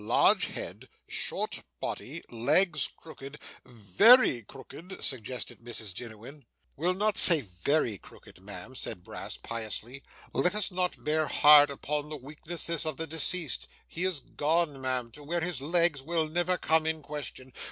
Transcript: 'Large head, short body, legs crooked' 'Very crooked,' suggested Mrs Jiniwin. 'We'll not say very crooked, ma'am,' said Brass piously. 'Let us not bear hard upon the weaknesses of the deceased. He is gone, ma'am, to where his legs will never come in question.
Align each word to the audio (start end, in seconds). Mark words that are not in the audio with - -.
'Large 0.03 0.45
head, 0.47 0.89
short 1.07 1.61
body, 1.79 2.23
legs 2.31 2.87
crooked' 2.97 3.37
'Very 3.65 4.41
crooked,' 4.41 4.97
suggested 5.05 5.59
Mrs 5.59 5.93
Jiniwin. 5.93 6.41
'We'll 6.75 6.95
not 6.95 7.19
say 7.19 7.41
very 7.41 7.99
crooked, 7.99 8.41
ma'am,' 8.41 8.73
said 8.73 9.03
Brass 9.03 9.37
piously. 9.37 10.01
'Let 10.33 10.55
us 10.55 10.71
not 10.71 11.03
bear 11.03 11.27
hard 11.27 11.69
upon 11.69 12.09
the 12.09 12.17
weaknesses 12.17 12.83
of 12.83 12.97
the 12.97 13.05
deceased. 13.05 13.67
He 13.87 14.03
is 14.03 14.21
gone, 14.21 14.81
ma'am, 14.81 15.11
to 15.11 15.23
where 15.23 15.41
his 15.41 15.61
legs 15.61 16.01
will 16.01 16.27
never 16.27 16.57
come 16.57 16.87
in 16.87 17.03
question. 17.03 17.53